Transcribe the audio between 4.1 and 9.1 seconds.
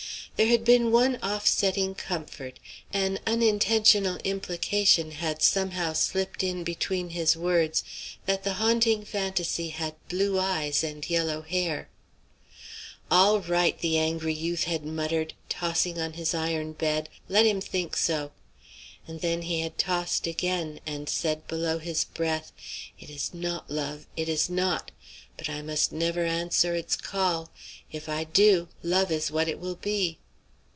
implication had somehow slipped in between his words, that the haunting